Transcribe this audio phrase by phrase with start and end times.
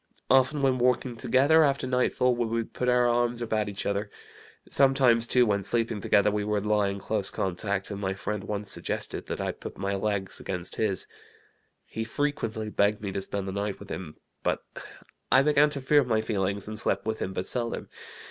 [0.31, 4.09] Often when walking together after night fall we would put our arms about each other.
[4.67, 8.71] Sometimes, too, when sleeping together we would lie in close contact, and my friend once
[8.71, 11.05] suggested that I put my legs against his.
[11.85, 14.63] He frequently begged me to spend the night with him; but
[15.31, 17.87] I began to fear my feelings, and slept with him but seldom.